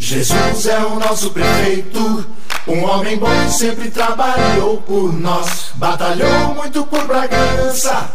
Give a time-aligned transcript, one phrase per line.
[0.00, 2.26] Jesus é o nosso prefeito,
[2.66, 8.10] um homem bom que sempre trabalhou por nós, batalhou muito por Bragança.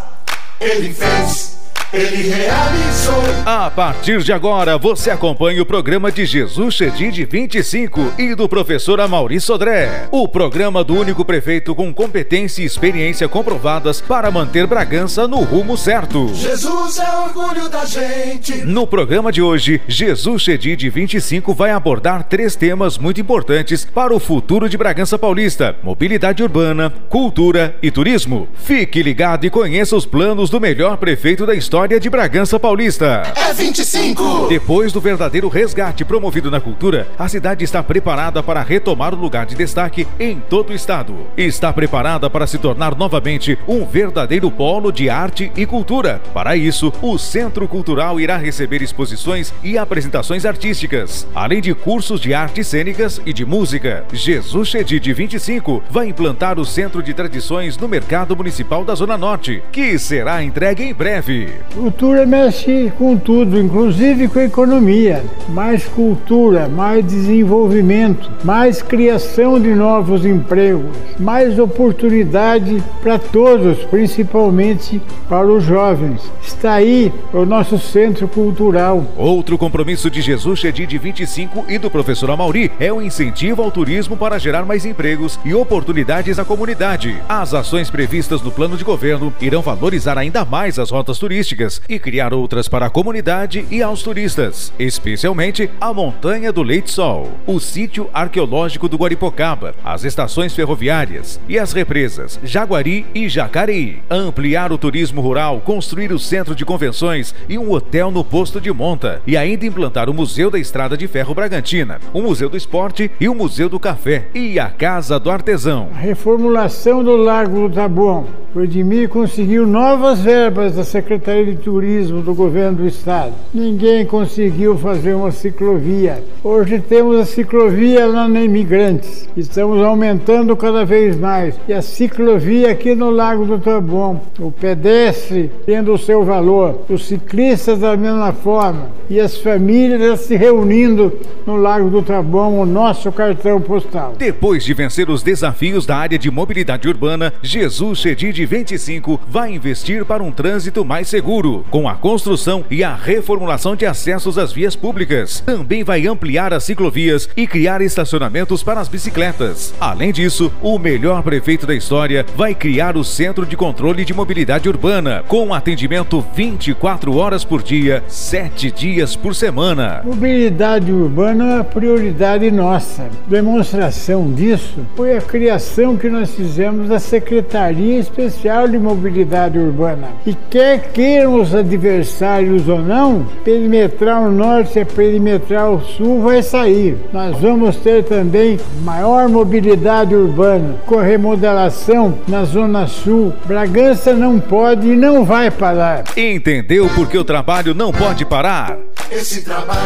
[0.59, 1.54] Ele fez
[1.95, 3.23] ele realizou.
[3.45, 8.99] A partir de agora, você acompanha o programa de Jesus Chedid 25 e do professor
[8.99, 10.07] Amaury Sodré.
[10.11, 15.77] O programa do único prefeito com competência e experiência comprovadas para manter Bragança no rumo
[15.77, 16.29] certo.
[16.33, 18.65] Jesus é orgulho da gente.
[18.65, 24.19] No programa de hoje, Jesus Chedid 25 vai abordar três temas muito importantes para o
[24.19, 28.49] futuro de Bragança Paulista: mobilidade urbana, cultura e turismo.
[28.55, 33.21] Fique ligado e conheça os planos do melhor prefeito da história História de Bragança Paulista.
[33.35, 34.47] É 25!
[34.49, 39.45] Depois do verdadeiro resgate promovido na cultura, a cidade está preparada para retomar o lugar
[39.45, 41.15] de destaque em todo o estado.
[41.37, 46.19] Está preparada para se tornar novamente um verdadeiro polo de arte e cultura.
[46.33, 52.33] Para isso, o Centro Cultural irá receber exposições e apresentações artísticas, além de cursos de
[52.33, 54.05] artes cênicas e de música.
[54.11, 59.61] Jesus Chedid 25 vai implantar o Centro de Tradições no Mercado Municipal da Zona Norte,
[59.71, 61.53] que será entregue em breve.
[61.75, 65.21] Cultura mexe com tudo, inclusive com a economia.
[65.49, 75.45] Mais cultura, mais desenvolvimento, mais criação de novos empregos, mais oportunidade para todos, principalmente para
[75.47, 76.21] os jovens.
[76.41, 79.05] Está aí o nosso centro cultural.
[79.17, 84.15] Outro compromisso de Jesus Chedid 25 e do professor Amauri é o incentivo ao turismo
[84.15, 87.17] para gerar mais empregos e oportunidades à comunidade.
[87.27, 91.81] As ações previstas no plano de governo irão valorizar ainda mais as rotas turísticas turísticas
[91.87, 97.31] e criar outras para a comunidade e aos turistas, especialmente a Montanha do Leite Sol,
[97.47, 103.99] o sítio arqueológico do Guaripocaba, as estações ferroviárias e as represas Jaguari e Jacareí.
[104.09, 108.71] Ampliar o turismo rural, construir o centro de convenções e um hotel no posto de
[108.71, 113.09] monta e ainda implantar o Museu da Estrada de Ferro Bragantina, o Museu do Esporte
[113.19, 115.89] e o Museu do Café e a Casa do Artesão.
[115.93, 118.44] A reformulação do Largo do Tabuão.
[118.55, 123.33] O Edmir conseguiu novas verbas da Secretaria de turismo do governo do estado.
[123.53, 126.23] Ninguém conseguiu fazer uma ciclovia.
[126.41, 129.27] Hoje temos a ciclovia lá na Imigrantes.
[129.35, 131.59] Estamos aumentando cada vez mais.
[131.67, 134.21] E a ciclovia aqui no Lago do Taboão.
[134.39, 140.37] O pedestre tendo o seu valor, os ciclistas da mesma forma e as famílias se
[140.37, 141.11] reunindo
[141.45, 144.15] no Lago do Taboão, o nosso cartão postal.
[144.17, 150.05] Depois de vencer os desafios da área de mobilidade urbana, Jesus Chedid 25 vai investir
[150.05, 154.75] para um trânsito mais seguro com a construção e a reformulação de acessos às vias
[154.75, 155.41] públicas.
[155.45, 159.73] Também vai ampliar as ciclovias e criar estacionamentos para as bicicletas.
[159.79, 164.69] Além disso, o melhor prefeito da história vai criar o Centro de Controle de Mobilidade
[164.69, 170.01] Urbana, com atendimento 24 horas por dia, 7 dias por semana.
[170.03, 173.09] Mobilidade urbana é uma prioridade nossa.
[173.27, 178.34] Demonstração disso foi a criação que nós fizemos da Secretaria Especial
[178.69, 180.09] de Mobilidade Urbana.
[180.25, 186.97] E quer queiram os adversários ou não, perimetral norte e perimetral sul vai sair.
[187.11, 193.33] Nós vamos ter também maior mobilidade urbana, com remodelação na zona sul.
[193.45, 196.03] Bragança não pode e não vai parar.
[196.15, 198.77] Entendeu por que o trabalho não pode parar?
[199.11, 199.79] Esse trabalho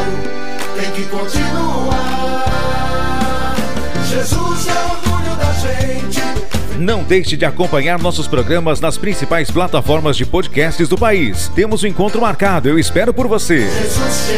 [0.76, 2.59] tem que continuar.
[6.90, 11.48] Não deixe de acompanhar nossos programas nas principais plataformas de podcasts do país.
[11.50, 13.70] Temos um encontro marcado, eu espero por você.
[13.70, 14.32] Jesus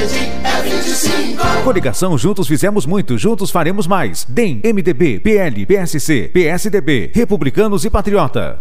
[0.61, 1.63] 25.
[1.63, 4.25] Coligação Juntos Fizemos Muito, Juntos Faremos Mais.
[4.27, 8.59] DEM, MDB, PL, PSC, PSDB, Republicanos e Patriota.